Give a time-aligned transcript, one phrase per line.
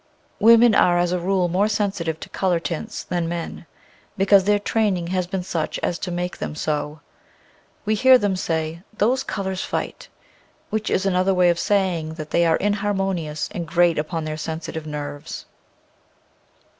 [0.39, 3.67] Women are as a rule more sensitive to color tints than men,
[4.17, 7.01] because their training has been such as to make them so.
[7.85, 10.07] We hear them say," Those colors fight,"
[10.71, 14.87] which is another way of saying that they are inharmonious and grate upon their sensitive
[14.87, 15.45] nerves.